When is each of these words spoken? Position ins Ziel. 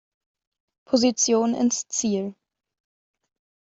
Position 0.87 1.53
ins 1.53 1.85
Ziel. 1.89 2.33